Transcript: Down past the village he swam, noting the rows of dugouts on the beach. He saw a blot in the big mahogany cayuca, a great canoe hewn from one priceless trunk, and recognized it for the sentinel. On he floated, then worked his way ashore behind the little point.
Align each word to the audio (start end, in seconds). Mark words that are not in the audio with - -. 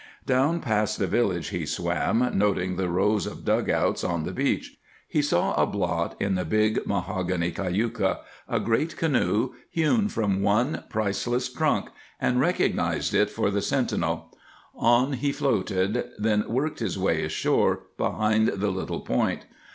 Down 0.25 0.61
past 0.61 0.97
the 0.97 1.05
village 1.05 1.49
he 1.49 1.63
swam, 1.63 2.27
noting 2.35 2.75
the 2.75 2.89
rows 2.89 3.27
of 3.27 3.45
dugouts 3.45 4.03
on 4.03 4.23
the 4.23 4.31
beach. 4.33 4.79
He 5.07 5.21
saw 5.21 5.53
a 5.53 5.67
blot 5.67 6.19
in 6.19 6.33
the 6.33 6.43
big 6.43 6.87
mahogany 6.87 7.51
cayuca, 7.51 8.21
a 8.49 8.59
great 8.59 8.97
canoe 8.97 9.51
hewn 9.69 10.07
from 10.09 10.41
one 10.41 10.85
priceless 10.89 11.53
trunk, 11.53 11.89
and 12.19 12.39
recognized 12.39 13.13
it 13.13 13.29
for 13.29 13.51
the 13.51 13.61
sentinel. 13.61 14.35
On 14.73 15.13
he 15.13 15.31
floated, 15.31 16.03
then 16.17 16.49
worked 16.51 16.79
his 16.79 16.97
way 16.97 17.23
ashore 17.23 17.81
behind 17.95 18.47
the 18.47 18.71
little 18.71 19.01
point. 19.01 19.45